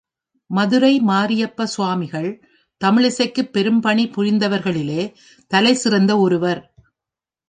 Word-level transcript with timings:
மதுரை 0.49 0.99
மாரியப்ப 1.01 1.63
சுவாமிகள் 1.63 2.29
தமிழிசைக்குப் 2.81 3.51
பெரும் 3.51 3.81
பணி 3.81 4.05
புரிந்தவர்களிலே 4.07 5.03
தலைசிறந்த 5.47 6.17
ஒருவர். 6.17 6.61